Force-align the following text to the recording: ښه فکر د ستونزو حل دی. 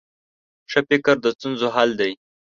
ښه 0.71 0.79
فکر 0.89 1.15
د 1.21 1.25
ستونزو 1.35 1.67
حل 1.75 1.89
دی. 1.99 2.11